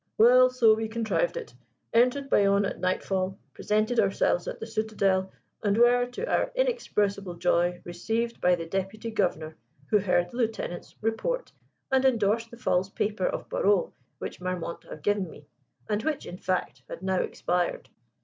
"Well, 0.17 0.49
so 0.49 0.73
we 0.73 0.87
contrived 0.87 1.37
it; 1.37 1.53
entered 1.93 2.27
Bayonne 2.27 2.65
at 2.65 2.79
nightfall, 2.79 3.37
presented 3.53 3.99
ourselves 3.99 4.47
at 4.47 4.59
the 4.59 4.65
Citadel, 4.65 5.31
and 5.61 5.77
were, 5.77 6.07
to 6.07 6.27
our 6.27 6.51
inexpressible 6.55 7.35
joy, 7.35 7.81
received 7.85 8.41
by 8.41 8.55
the 8.55 8.65
Deputy 8.65 9.11
Governor, 9.11 9.55
who 9.91 9.99
heard 9.99 10.31
the 10.31 10.37
Lieutenant's 10.37 10.95
report 11.03 11.51
and 11.91 12.03
endorsed 12.03 12.49
the 12.49 12.57
false 12.57 12.89
paper 12.89 13.27
of 13.27 13.47
parole 13.47 13.93
which 14.17 14.41
Marmont 14.41 14.85
had 14.85 15.03
given 15.03 15.29
me, 15.29 15.45
and 15.87 16.01
which, 16.01 16.25
in 16.25 16.39
fact, 16.39 16.81
had 16.89 17.03
now 17.03 17.19
expired. 17.19 17.87